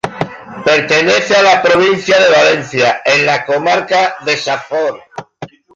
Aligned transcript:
Pertenece 0.65 1.35
a 1.37 1.43
la 1.43 1.61
provincia 1.61 2.17
de 2.19 2.31
Valencia, 2.31 3.01
en 3.05 3.23
la 3.23 3.45
comarca 3.45 4.15
de 4.25 4.31
la 4.31 4.37
Safor. 4.39 4.99